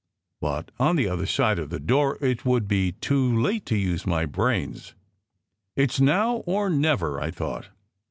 [0.39, 4.03] But on the other side of her door it would be too late to use
[4.07, 4.95] my brains.
[5.75, 7.69] "It s now or never!" I thought.